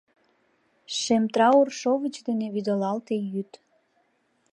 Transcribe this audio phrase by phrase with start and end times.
[0.99, 3.51] Шем траур шовыч дене вӱдылалте йӱд